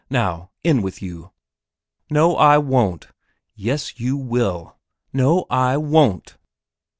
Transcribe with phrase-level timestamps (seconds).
[0.09, 1.29] Now, in with you."
[2.09, 3.09] "No, I won't."
[3.53, 4.75] "Yes, you will."
[5.13, 6.37] "No, I won't."